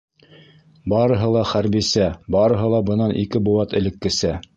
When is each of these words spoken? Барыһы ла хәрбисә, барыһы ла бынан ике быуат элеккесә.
Барыһы 0.93 1.27
ла 1.35 1.43
хәрбисә, 1.49 2.07
барыһы 2.37 2.71
ла 2.75 2.79
бынан 2.89 3.13
ике 3.25 3.43
быуат 3.49 3.77
элеккесә. 3.83 4.33